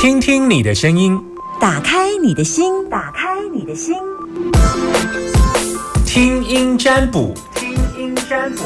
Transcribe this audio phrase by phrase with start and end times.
[0.00, 1.22] 听听你的声音，
[1.60, 3.94] 打开你的心，打开你的心，
[6.06, 8.62] 听音占卜，听音占卜。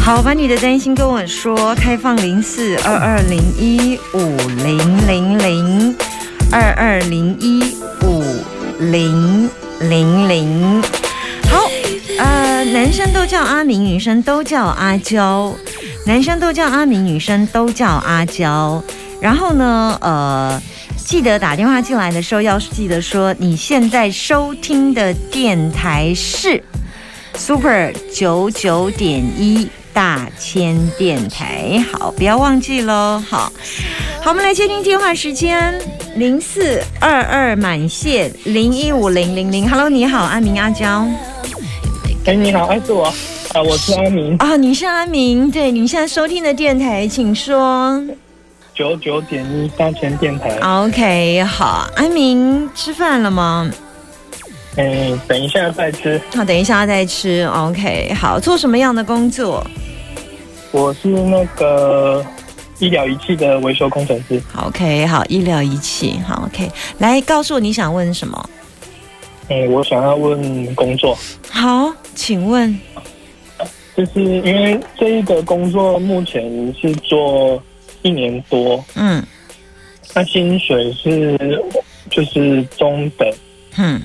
[0.00, 1.74] 好，把你的担心跟我说。
[1.74, 4.78] 开放零四二二零一五零
[5.08, 5.96] 零零
[6.52, 8.22] 二二零一五
[8.78, 10.80] 零零零。
[12.72, 15.54] 男生都叫阿明，女生都叫阿娇。
[16.06, 18.82] 男生都叫阿明，女生都叫阿娇。
[19.20, 20.62] 然后呢，呃，
[20.96, 26.62] 记得打电话进来的时候，要记得说你现在收听的电台是
[27.34, 29.68] Super 九九点一。
[29.90, 33.20] 大千电台，好，不要忘记喽。
[33.28, 33.52] 好，
[34.22, 35.74] 好，我们来接听电话时间，
[36.14, 39.68] 零四二二满线零一五零零零。
[39.68, 41.04] Hello，你好，阿明阿娇。
[42.24, 44.36] 哎，你好，哎，是我，啊，我是阿明。
[44.36, 48.02] 啊，你是阿明，对，你现在收听的电台，请说。
[48.74, 50.56] 九九点一大千电台。
[50.58, 53.70] OK，好，阿明吃饭了吗？
[54.76, 56.20] 嗯，等一下再吃。
[56.34, 57.44] 好，等一下再吃。
[57.46, 59.66] OK，好，做什么样的工作？
[60.70, 62.24] 我是那个
[62.78, 64.40] 医疗仪器的维修工程师。
[64.54, 68.50] OK，好，医疗仪器，好，OK，来告诉我你想问什么？
[69.48, 71.16] 嗯，我想要问工作。
[71.50, 72.78] 好，请问。
[73.96, 76.42] 就是因为这一个工作目前
[76.80, 77.62] 是做
[78.02, 79.24] 一年多，嗯，
[80.14, 81.38] 那薪水是
[82.10, 83.28] 就是中等，
[83.76, 84.02] 嗯，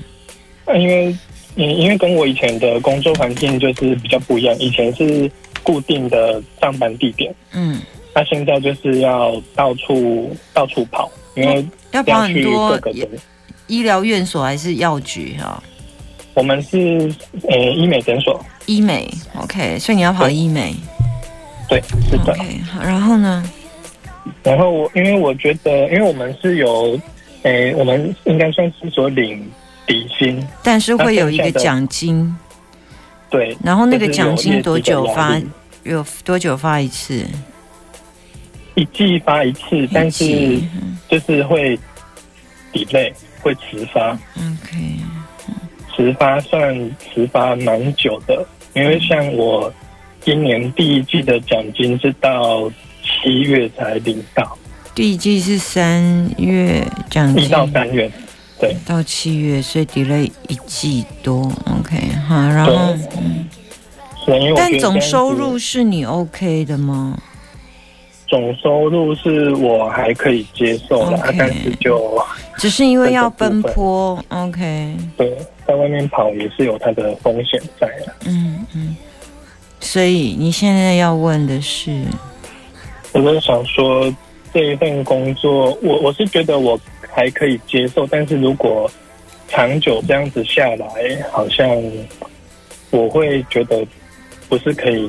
[0.74, 1.16] 因为
[1.56, 5.30] 嗯，因为跟我以前的工作环境就是比较不一样，以前是。
[5.62, 7.80] 固定的上班地点，嗯，
[8.14, 12.78] 那现在就是要到处到处跑，因为要跑很多
[13.66, 15.62] 医疗院所还是药局哈。
[16.34, 17.12] 我们是
[17.48, 20.74] 呃医美诊所，医美，OK，所以你要跑医美，
[21.68, 22.32] 对，是的。
[22.32, 23.48] OK，好，然后呢？
[24.42, 26.98] 然后我因为我觉得，因为我们是有，
[27.42, 29.48] 诶，我们应该算是所领
[29.86, 32.34] 底薪，但是会有一个奖金。
[33.30, 35.40] 对，然后那个奖金多久发？
[35.82, 37.26] 有多久发一次？
[38.74, 40.58] 一季发一次，但是
[41.08, 41.78] 就是会
[42.72, 44.10] delay，会迟发。
[44.34, 44.98] OK，
[45.94, 48.44] 迟发算迟发蛮久的，
[48.74, 49.72] 因为像我
[50.20, 52.70] 今年第一季的奖金是到
[53.02, 54.56] 七月才领到。
[54.94, 58.10] 第一季是三月奖金，一到三月。
[58.60, 62.94] 对，到七月，所以 delay 一季多，OK，好，然后，
[64.56, 67.18] 但总收入是你 OK 的吗？
[68.28, 72.16] 总收入是我还可以接受的，但是就
[72.56, 78.96] 只是因为要奔波，OK，对，在外面跑也是有它的风险在的，嗯嗯，
[79.80, 82.04] 所以你现在要问的是，
[83.12, 84.14] 我在想说
[84.52, 86.78] 这一份工作，我我是觉得我。
[87.16, 88.90] 还可以接受，但是如果
[89.46, 90.88] 长久这样子下来，
[91.30, 91.64] 好像
[92.90, 93.86] 我会觉得
[94.48, 95.08] 不是可以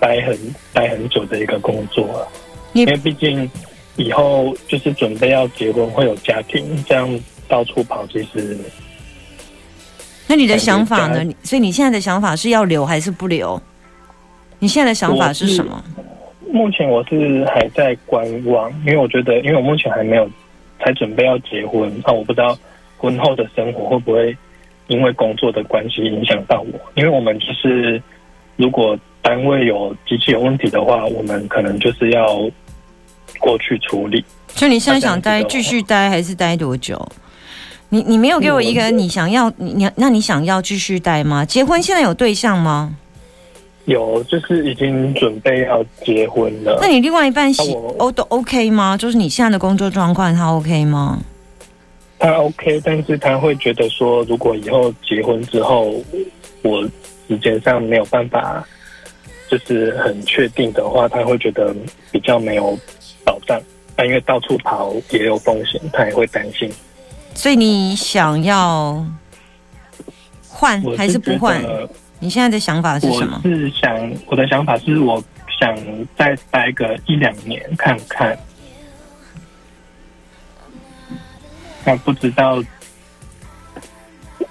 [0.00, 0.36] 待很
[0.72, 2.26] 待很久的一个工作，
[2.72, 3.48] 因为毕竟
[3.94, 7.08] 以后就是准备要结婚，会有家庭，这样
[7.46, 8.58] 到处跑，其实。
[10.26, 11.24] 那你的想法呢？
[11.42, 13.60] 所以你现在的想法是要留还是不留？
[14.58, 15.84] 你现在的想法是什么？
[16.50, 20.28] 目前我是还在观望，因为我觉得，因为我目前还没有。
[20.80, 22.58] 才准备要结婚，那我不知道
[22.98, 24.36] 婚后的生活会不会
[24.88, 26.78] 因为工作的关系影响到我？
[26.94, 28.02] 因为我们就是
[28.56, 32.26] 如果单位有机器有问题的话，我们可能就是要
[33.38, 34.22] 过去处理。
[34.48, 37.00] 所以你现在想待继续待还是待多久？
[37.88, 41.44] 你你没有给我一个你想要你你那你想要继续待吗？
[41.44, 42.96] 结婚现在有对象吗？
[43.84, 46.78] 有，就是已经准备要结婚了。
[46.80, 48.96] 那你另外一半喜哦都 OK 吗？
[48.96, 51.18] 就是你现在的工作状况，他 OK 吗？
[52.18, 55.94] 他 OK，但是他会觉得说，如果以后结婚之后，
[56.62, 56.82] 我
[57.28, 58.66] 时间上没有办法，
[59.50, 61.74] 就是很确定的话，他会觉得
[62.10, 62.78] 比较没有
[63.22, 63.60] 保障。
[63.96, 66.72] 那因为到处跑也有风险，他也会担心。
[67.34, 69.04] 所以你想要
[70.48, 71.62] 换还是不换？
[72.20, 73.40] 你现在的想法是什么？
[73.44, 75.22] 我是想，我的想法是，我
[75.60, 75.76] 想
[76.16, 78.38] 再待个一两年看看。
[81.84, 82.62] 那不知道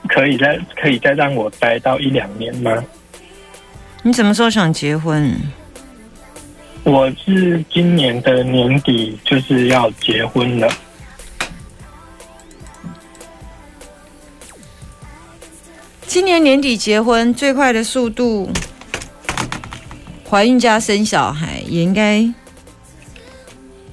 [0.08, 2.84] 可以再可以再让我待到一两年吗？
[4.04, 5.36] 你什么时候想结婚？
[6.84, 10.70] 我是今年的年底就是要结婚了。
[16.14, 18.48] 今年年底结婚，最快的速度，
[20.30, 22.24] 怀孕加生小孩也应该，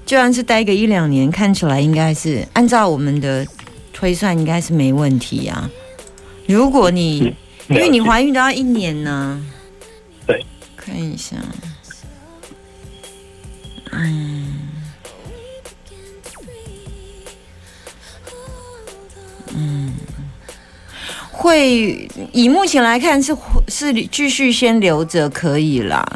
[0.05, 3.47] 就算是待个一两年，看起来应该是按照我们的
[3.95, 5.71] 推算，应该是没问题呀。
[6.47, 7.35] 如果你
[7.69, 9.43] 因为你怀孕都要一年呢，
[10.27, 10.45] 对，
[10.77, 11.37] 看一下，
[13.93, 14.03] 嗯。
[14.03, 14.30] 嗯，
[21.41, 23.35] 会以目前来看是
[23.69, 26.07] 是继续先留着可以啦。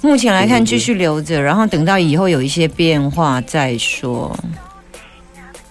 [0.00, 4.36] 目前来看继续留着，然后等到以后有一些变化再说。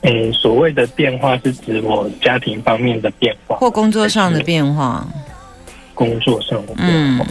[0.04, 5.06] 诶，所谓的变化是指我家庭方面的变化，或工作上的变化。
[5.94, 7.26] 工作上的变化，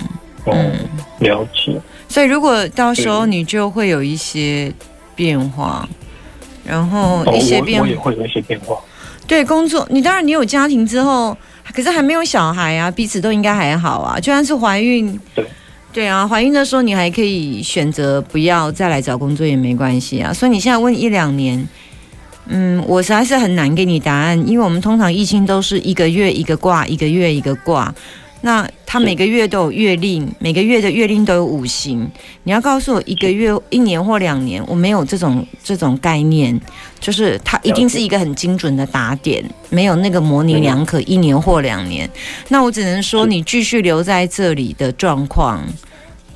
[0.53, 0.75] 嗯，
[1.21, 1.81] 了解。
[2.07, 4.71] 所以如果到时候你就会有一些
[5.15, 5.89] 变化，
[6.67, 8.79] 然后一些变，我也会有一些变化。
[9.27, 11.37] 对工作，你当然你有家庭之后，
[11.75, 14.21] 可是还没有小孩啊，彼此都应该还好啊。
[14.21, 15.45] 就算是怀孕，对
[15.93, 20.33] 对啊，怀孕的时候你还可以选择不要再来找工作也没关系啊。
[20.33, 21.69] 所以你现在问一两年，
[22.47, 27.93] 嗯，我实在是很难给你答案，因为我们通常疫情都是一个月一个卦，一个月一个卦。
[28.47, 32.09] 那他每个月都有月令，每个月的月令都有五行。
[32.45, 36.57] 你要告诉我一个月、一年或两年，我没有这种这种概念，
[37.01, 42.09] 就是它一定是一个很精准的打点，没有那个模棱两可一年或两年。
[42.47, 45.61] 那我只能说你继续留在这里的状况。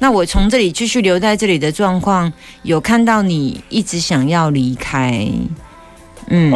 [0.00, 2.32] 那我从这里继续留在这里的状况，
[2.64, 5.28] 有看到你一直想要离开。
[6.32, 6.50] 嗯，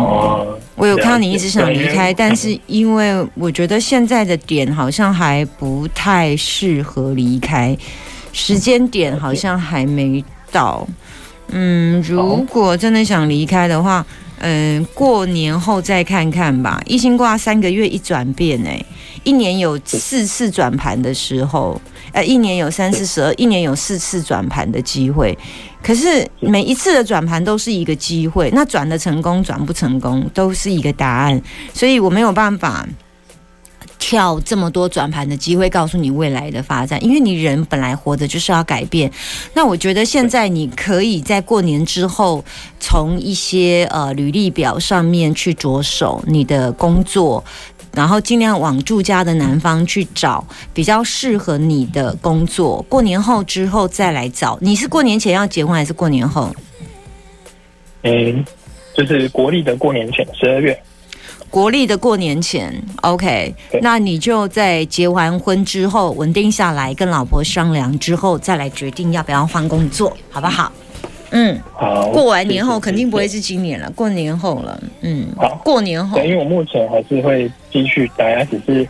[0.76, 7.76] 我有看到你一直想离开，但是因为我觉得现在的点好像还不太适合离开，
[8.32, 10.86] 时间点好像还没到。
[11.48, 16.82] 嗯，如果真的想离开的话，嗯，嗯过年后再看看吧。
[16.86, 18.84] 一星卦三个月一转变，哎，
[19.22, 21.81] 一年有四次转盘的时候。
[22.12, 25.36] 呃，一年有三四十二，一年有四次转盘的机会，
[25.82, 31.42] 可是每一次的转盘都是一个机会，那转的成功转不成功都是一个答案，
[31.72, 32.86] 所以我没有办法
[34.06, 39.10] 跳这么多转盘的机会告诉你未来的发展，因为你人本来活着就是要改变。
[39.54, 42.44] 那我觉得现在你可以在过年之后，
[42.78, 47.42] 从一些呃履历表上面去着手你的工作。
[47.94, 52.84] 然后尽量往住家的南方去找比较适合你的工作。
[52.88, 54.58] 过年后之后再来找。
[54.60, 56.52] 你是过年前要结婚还是过年后？
[58.02, 58.44] 嗯，
[58.94, 60.76] 就是国历的过年前，十二月。
[61.50, 63.55] 国历的过年前，OK。
[63.81, 70.73] 那你就在结完婚之后稳定下来，跟老婆商量之后再来决定要不要换工作，好不好？
[71.31, 72.08] 嗯，好。
[72.11, 74.81] 过完年后肯定不会是今年了，过年后了。
[75.02, 76.17] 嗯，好，过年后。
[76.17, 78.87] 对，因为我目前还是会继续待，只是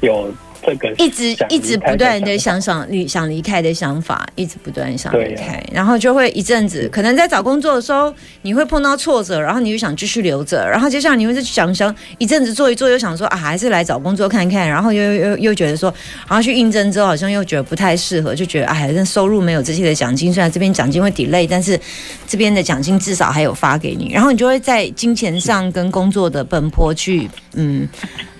[0.00, 0.32] 有。
[0.68, 8.12] 这个一直一直不断的想想离想离开的想法，一直不断想离开，然后就会一阵子，可能在找工作的时候，
[8.42, 15.92] 你会碰到挫折，然后你就想继续留着，然后接下来你会想想一阵子做一做，又想说啊，还是来找工作看看，然后又又又觉得说，
[16.28, 21.78] 然后去应征之后，好像又觉得不太适合，就觉得哎，那收入没有这些的奖金，虽然这边奖金会 delay，但是
[22.26, 27.88] 这边的奖金至少还有发给你，然后你就会在金钱上跟工作的奔波去，嗯。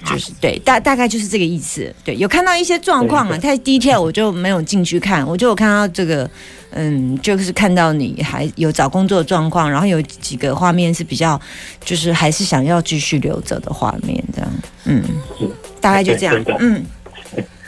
[0.09, 1.95] 就是对，大大概就是这个意思。
[2.05, 5.27] 对，有看到一些状况啊，太 detail 我就没有进去看。
[5.27, 6.29] 我就有看到这个，
[6.71, 11.41] 嗯，就是看到你还有找工作的状况，然后有几个画面是比较，
[11.85, 14.51] 就是还是想要继续留着的画面，这样。
[14.85, 15.03] 嗯，
[15.81, 16.45] 大概就这样。
[16.59, 16.85] 嗯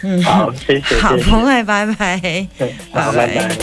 [0.02, 2.46] 嗯，好，谢谢，好，不会，拜拜，
[2.92, 3.56] 拜拜。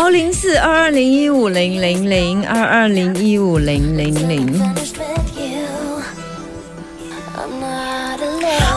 [0.00, 4.58] 好，零四二二零一五零零零二二零一五零零零。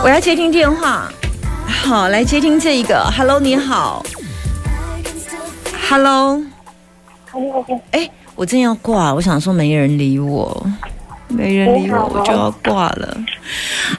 [0.04, 1.10] 我要接听电话。
[1.66, 3.10] 好，来接听这一个。
[3.18, 4.06] Hello，你好。
[5.90, 6.44] Hello。
[7.92, 10.68] 哎，我正要挂，我想说没人理我。
[11.34, 13.18] 没人理我，我就要挂了。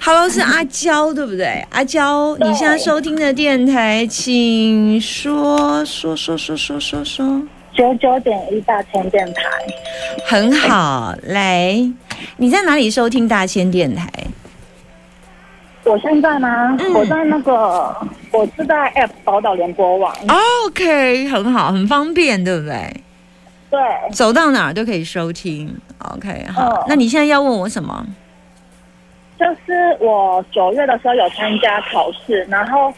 [0.01, 1.65] Hello，是阿娇对不对？
[1.71, 7.43] 阿娇，你现在收听的电台，请说说说说说说说。
[7.75, 9.43] 九九点一大千电台，
[10.25, 11.13] 很好。
[11.25, 11.75] 来，
[12.37, 14.09] 你在哪里收听大千电台？
[15.83, 16.77] 我现在吗？
[16.95, 17.95] 我在那个，
[18.31, 20.15] 我是在 App 宝岛联播网。
[20.67, 23.03] OK，很好，很方便，对不对？
[23.75, 25.77] 对，走到哪儿都可以收听。
[25.99, 28.07] OK，好，那你现在要问我什么？
[29.37, 32.93] 就是我九月的时候有参加考试，然后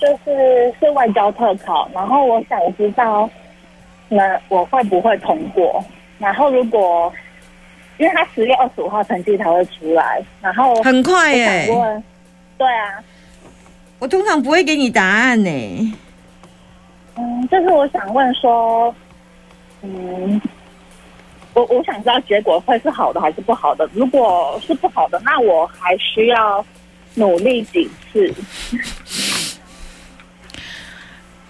[0.00, 3.28] 就是是外交特考，然后我想知道，
[4.08, 5.84] 那我会不会通过？
[6.18, 7.12] 然后如果
[7.98, 11.66] 因为他十月二十五号成绩才会出来，然后很快耶。
[12.56, 13.04] 对啊，
[13.98, 15.94] 我通常不会给你答案呢。
[17.18, 18.94] 嗯，就是我想问说，
[19.86, 20.40] 嗯，
[21.54, 23.88] 我我想知道结果会是好的还是不好的。
[23.92, 26.64] 如果是不好的，那我还需要
[27.14, 28.34] 努力几次？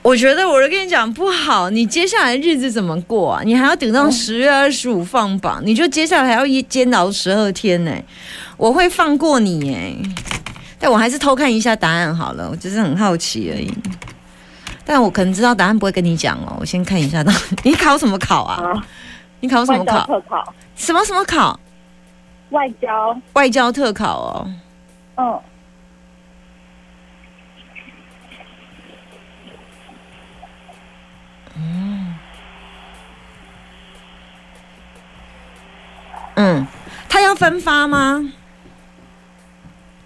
[0.03, 3.43] 我觉得我就跟你讲不好，你接下来日子怎么过啊？
[3.45, 7.93] 你还要等到十月二十五放榜，你就接下来还要一煎熬十二天呢。
[8.57, 9.93] 我会放过你哎，
[10.79, 13.73] 但我还是偷看一下答案好了，我只是很好奇而已。
[14.89, 17.23] 但我可能知道答案不会跟你讲哦，我先看一下。
[17.25, 17.33] 到
[17.65, 18.73] 你考什么考啊？
[19.41, 20.07] 你考什么考？
[20.07, 20.55] 特考？
[20.77, 21.59] 什么什么考？
[22.51, 23.21] 外交？
[23.33, 24.51] 外交特考哦。
[25.17, 25.41] 嗯。
[31.57, 32.15] 嗯。
[36.37, 36.67] 嗯，
[37.09, 38.33] 他要分发吗？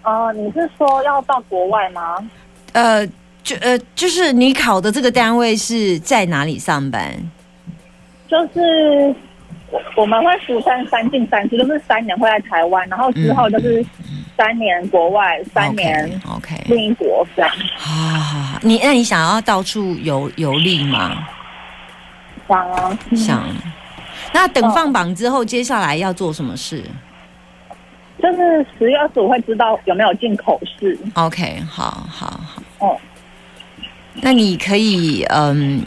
[0.03, 2.17] 哦，你是说要到国外吗？
[2.73, 3.07] 呃。
[3.51, 7.11] 就呃，就是你考的这个单位是在哪里上班？
[8.29, 9.13] 就是
[9.97, 13.85] 我们会釜山三进三出，就是三年会在台湾，然后之后就是
[14.37, 17.51] 三年国外，三年 OK 另一国这样。
[17.75, 21.27] 好好好，你那你想要到处游游历吗？
[22.47, 23.43] 想啊，想。
[24.31, 26.81] 那等放榜之后，接下来要做什么事？
[28.23, 30.97] 就是十月二十五会知道有没有进口试。
[31.15, 32.97] OK，好好好，哦。
[34.15, 35.81] 那你可以嗯，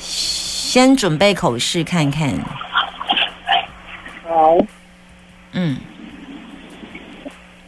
[0.00, 2.32] 先准备口试看看。
[4.28, 4.56] 好。
[5.52, 5.76] 嗯。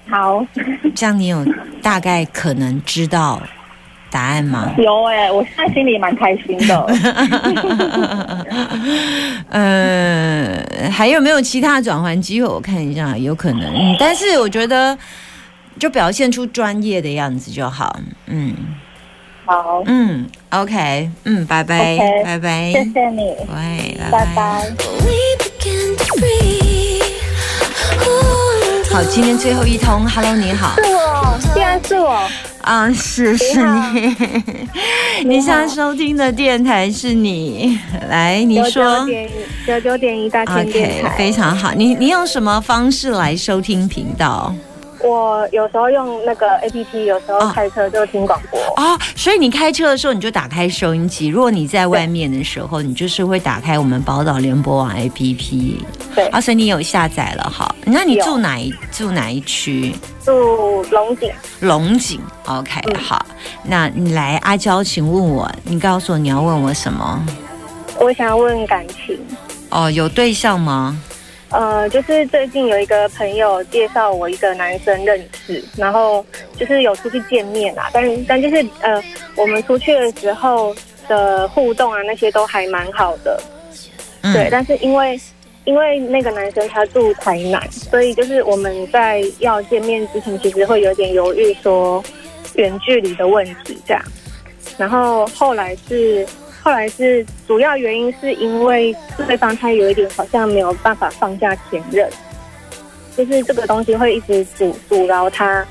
[0.09, 0.47] 好。
[0.95, 1.45] 这样你有
[1.83, 3.43] 大概可能知道
[4.11, 4.73] 答案吗？
[4.79, 6.87] 有哎，我现在心里蛮开心的。
[9.49, 12.47] 嗯， 还有没有其他转换机会？
[12.49, 13.97] 我看一下，有可能。
[13.99, 14.97] 但是我觉得，
[15.79, 17.99] 就表现出专业的样子就好。
[18.27, 18.55] 嗯。
[19.45, 24.71] 好，嗯，OK，嗯，拜拜，拜拜，谢谢你，喂，拜拜。
[28.93, 32.29] 好，今天最后一通，Hello，你好，是我，竟然是我，
[32.63, 34.17] 啊，是是你，
[35.25, 37.79] 你现在收听的电台是你，
[38.09, 39.07] 来，你说，
[39.67, 44.53] 九九点一大千电台，非常好，你你用什么方式来收听频道？
[45.03, 48.99] 我有时候用那个 A P P，有时候开车就听广播啊。
[49.17, 55.85] 所以你开车的时候你就打开收音机，如果你在外面的时候，你就是会打开我们宝岛联播网 A P P。
[56.15, 57.75] 对，啊，所以你有下载了哈。
[57.85, 59.95] 那你住哪一住哪一区？
[60.25, 61.33] 住龙井。
[61.61, 63.25] 龙井，OK，好。
[63.63, 67.25] 那你来阿娇，请问我，你告诉我你要问我什么？
[67.99, 69.19] 我想要问感情。
[69.71, 71.01] 哦，有对象吗？
[71.51, 76.25] 呃，就是最近有一个朋友介绍我一个男生认识，然后
[76.57, 79.03] 就是有出去见面啦，但但就是呃，
[79.35, 80.75] 我们出去的时候
[81.09, 83.43] 的互动啊，那些都还蛮好的，
[84.23, 84.49] 对。
[84.49, 85.21] 但是因为
[85.65, 92.01] 因为那个男生他住台南，所以就是我们在要见面之前，其实会有点犹豫，说
[92.55, 94.01] 远距离的问题这样。
[94.79, 96.25] 然后后来是。
[96.63, 98.95] 后来是主要原因是因为
[99.27, 102.07] 对方他有一点好像没有办法放下前任，
[103.17, 105.67] 就是这个东西会一直阻阻挠他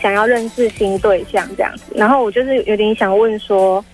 [0.00, 1.92] 想要认识新对象这样子。
[1.94, 3.84] 然后我就是有点想问说，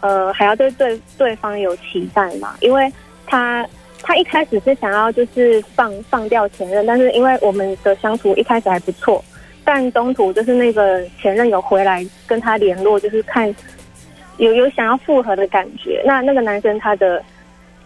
[0.00, 2.54] 呃，还要对对对方有期待嘛？
[2.60, 2.90] 因为
[3.26, 3.66] 他
[4.02, 9.22] 他一开始是想要就是放放掉前任，但是因为我们的相处一开始还不错，
[9.62, 13.54] 但中途就是那个前任有回来跟他联络，就是看。
[14.38, 17.22] 有有想要复合的感觉，那那个男生他的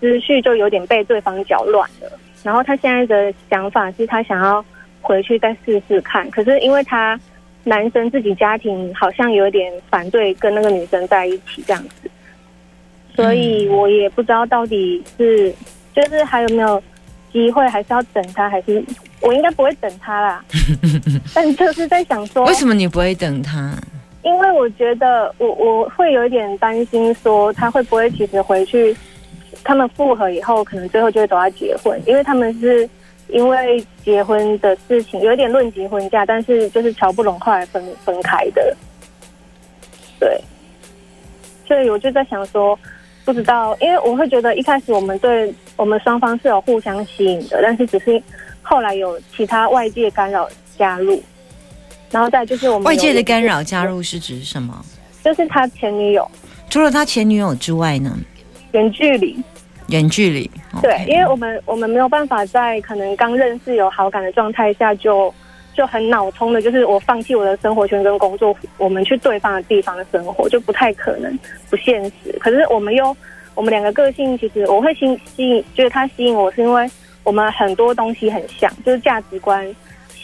[0.00, 2.11] 思绪就有点被对方搅乱了。
[2.43, 4.65] 然后他现在的想法是他想要
[5.00, 7.19] 回去再试试看，可是因为他
[7.65, 12.09] 男生自己家庭好像有点反对跟那个女生在一起这样子，
[13.15, 15.53] 所以我也不知道到底是
[15.95, 16.81] 就是还有没有
[17.33, 18.85] 机会，还是要等他，还是
[19.21, 20.45] 我应该不会等他啦。
[21.35, 23.76] 但就是在想说，为什么你不会等他？
[24.26, 28.95] 因为我觉得我我会有一点担心，说他会不会其实回去，
[29.62, 32.88] 他们复合以后，可能最后就会走到结婚，因为他们是
[33.28, 38.76] 因为结婚的事情有点论及婚嫁，但是就是瞧不拢，后来分分开的。
[40.18, 40.40] 对，
[41.64, 42.76] 所以我就在想说，
[43.25, 48.21] 不知道，因为我会觉得一开始我们对我们双方是有互相吸引的，但是只是
[48.61, 51.23] 后来有其他外界干扰加入。
[52.11, 54.85] 然后再就是我们外界的干扰加入是指什么？
[55.25, 56.31] 就是他前女友。
[56.71, 58.17] 除了他前女友之外呢？
[58.73, 59.37] 远距离。
[59.89, 60.51] 远距离。
[60.83, 65.33] 对，因为我们我们没有办法在可能刚认识有好感的状态下就
[65.75, 71.39] 就很脑冲的，就是我放弃我的生活圈跟工作，我们去对方的地方的生活，就不太可能，
[71.71, 72.37] 不现实。
[72.41, 73.17] 可是我们又
[73.55, 76.91] 我们两个个性，其实我会吸吸引，就是他吸引我是因为
[77.23, 79.65] 我们很多东西很像，就是价值观、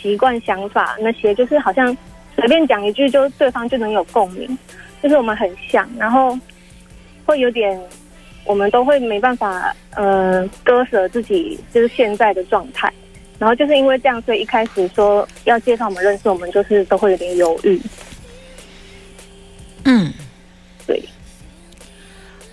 [0.03, 1.97] 习惯、想法那些，就是好像
[2.35, 4.59] 随便讲一句，就对方就能有共鸣，
[5.03, 6.39] 就是我们很像，然后
[7.25, 7.81] 会有点。
[8.45, 12.93] 我们都会没办法，呃，割舍自己就是现在的状态，
[13.39, 17.81] 然后就是因为这样，所以一开始说要介绍我们认识，我们就是都会有点犹豫。
[19.85, 20.13] 嗯，
[20.89, 21.01] 对，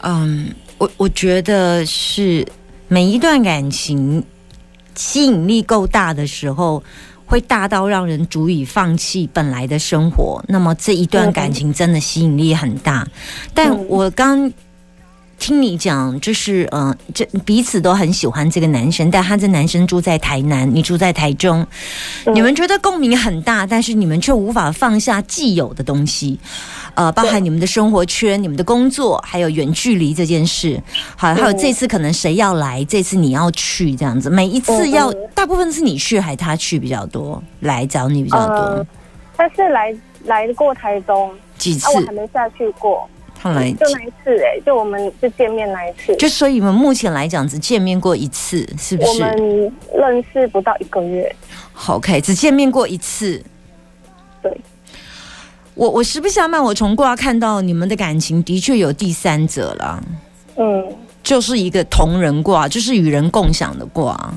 [0.04, 2.46] 嗯，我我觉得是
[2.88, 4.24] 每一段感情
[4.94, 6.84] 吸引力够大的时候，
[7.30, 10.44] 会大到让人足以放弃本来的生活。
[10.48, 13.08] 那么这一段感情真的吸引力很大，
[13.54, 14.52] 但我刚。
[15.40, 21.66] 听你讲，就是嗯，这彼此都很喜欢这个男生，但他这男生住在台南，你住在台中，
[22.34, 26.38] 你们觉得共鸣很大，但是你们却无法放下既有的东西，
[26.94, 30.80] 呃，包含你们的生活圈、你们的工作，还有远距离这件事。
[31.16, 38.86] 好，还有这次可能谁要来，这次你要去这样子，每一次要大部分是你去，还是他去比较多，来找你比较多。
[39.38, 41.32] 他是来来过台中。
[41.58, 43.10] 几次，我还没下去过。
[43.42, 49.10] 他来就那一次哎，就我们就见面那一次，就所以你们目前来讲只见面过一次，是不是？
[49.10, 51.34] 我们认识不到一个月
[51.88, 53.42] ，OK，只见面过一次。
[54.42, 54.52] 对，
[55.74, 60.04] 我我实不相瞒，我从卦看到你们的感情的确有第三者了，
[60.58, 60.86] 嗯，
[61.24, 64.34] 就是一个同人卦，就是与人共享的卦，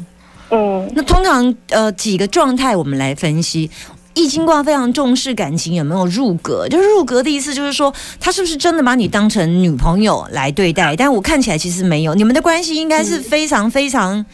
[0.50, 3.68] 嗯，那通常呃几个状态我们来分析。
[4.14, 10.95] 易经卦非常重视感情有没有入格，就是入格的意思，就是说他是不是真的把你当成女朋友来对待？
[10.97, 14.25] 但我看起来其实没有，你们的关系应该是非常非常，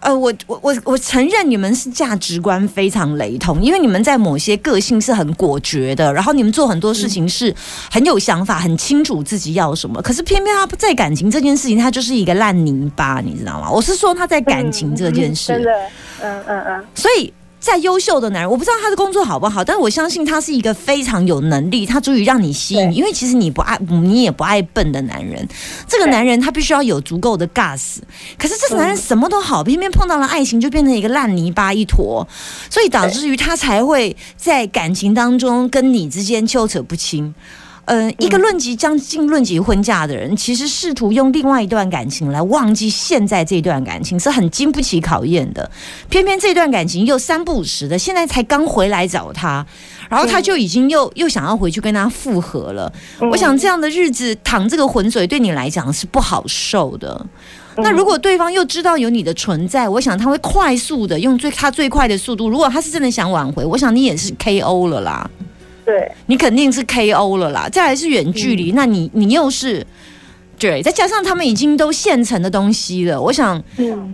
[0.00, 7.54] 呃，我我我我承认你们是价值观非常雷同，因为你们在某些个性是很果决的，然后你们做很多事情是
[7.90, 10.02] 很有想法，很清楚自己要什么。
[10.02, 13.70] 可是偏偏他不在感情这件事情，他就是一个烂泥巴，你知道吗？
[13.70, 15.70] 我是说他在感情这件事，真的，
[16.20, 17.32] 嗯嗯嗯，所以。
[17.60, 22.92] 再优秀的男人，我不知道他的工作好不好，但是我相信他是一个非常有能力，他足以让你吸引。
[22.94, 25.46] 因为其实你不爱，你也不爱笨的男人。
[25.86, 27.98] 这个男人他必须要有足够的 gas，
[28.38, 32.26] 可是这个男人什么都好，偏偏碰到了爱情就变成一个烂泥巴一坨，
[32.70, 37.34] 所以导致于他才会在感情当中跟你之间纠扯不清。
[37.88, 45.70] 呃，一个论及将近论及婚嫁的人，其实试图用另外一段感情来忘记现在这段感情，是很经不起考验的。
[46.10, 49.66] 偏偏这段感情又三不五时的，现在才刚回来找他，
[50.10, 52.92] 然后他就已经又又想要回去跟他复合了。
[53.30, 57.24] 我想这样的日子淌这个浑水，对你来讲是不好受的。
[57.78, 62.50] 那如果对方又知道有你的存在，我想他会快速的用最他最快的速度。
[62.50, 64.88] 如果他是真的想挽回，我想你也是 K.O.
[64.88, 65.30] 了啦。
[65.88, 69.86] 对你肯定是 KO 了啦，再来是远距离，那你你又是。
[70.58, 73.62] 对，再加上他们已经都现成的东西了，我想，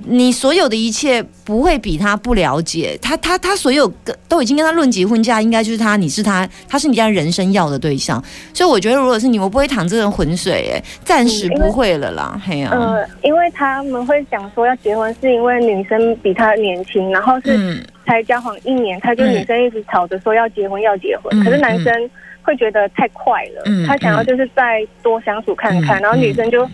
[0.07, 3.87] 你所有的一切不会比他不了解他，他他所有
[4.29, 22.11] 都已经跟他论及婚嫁，应该就是他，你是他，他是你家人生要的对象，所以我觉得如果是你，我不会淌这种浑水，哎，暂时不会了啦， 嘿呀，呃，因为他们会讲说要结婚，是因为女生比他年轻，然后是才交往一年，他就女生一直吵着说要结婚要结婚，可是男生。
[22.47, 26.69] 会觉得太快了，他想要就是再多相处看看，然后女生就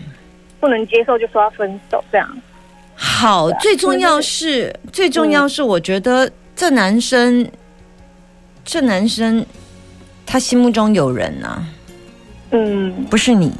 [0.59, 2.29] 不能接受，就说要分手这样。
[2.95, 7.49] 好，最重要是最重要是，我觉得这男生，
[8.63, 9.45] 这男生
[10.25, 11.63] 他心目中有人呐，
[12.51, 13.51] 嗯，不是你，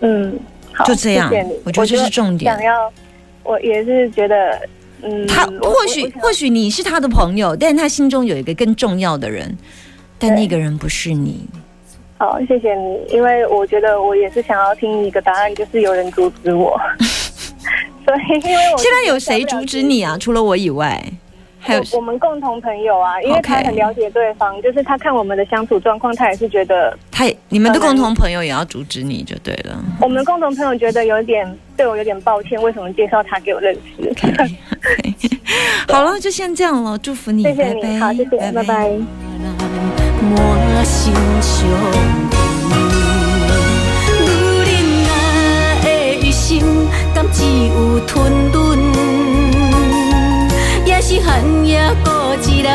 [0.00, 0.38] 嗯，
[0.72, 1.30] 好，就这样，
[1.64, 2.54] 我觉得这是重点。
[2.54, 2.92] 想要，
[3.42, 4.60] 我也是觉得，
[5.02, 9.56] 嗯，他或许或许你是他的朋友，但是他心中有一个更重要的人。
[10.16, 11.46] 但那个人不是你。
[12.16, 16.80] 好，谢谢你，因为我觉得我也是想要听一个答案，就是有人阻止我。
[18.04, 20.16] 所以，因为我 现在有谁阻止你啊？
[20.18, 21.02] 除了我以外，
[21.58, 29.82] 还有我们共同朋友啊，因为他很了解对方，就是他看我们的相处状况，他也是觉得他你们的共同朋友也要阻止你就对了。
[30.00, 34.12] 我们共同朋友觉得有点对我有点抱歉，为什么介绍他给我认识？
[35.88, 38.90] 好了，就先这样了，祝福你，谢谢你，好，谢谢，拜拜。
[40.36, 40.84] 满
[46.44, 46.60] 心，
[47.14, 48.92] 敢只有吞忍？
[50.84, 52.10] 也是寒夜孤
[52.46, 52.74] 一人，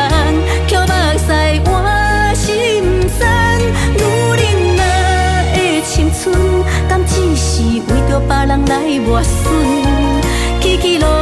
[0.66, 2.82] 却目屎换心
[3.16, 3.20] 酸。
[3.94, 4.02] 女
[4.40, 4.42] 人
[4.80, 4.82] 啊
[5.54, 6.34] 的青春，
[6.88, 8.48] 敢只是为着别人？
[8.48, 9.46] 人来磨损，
[10.60, 11.19] 起起落。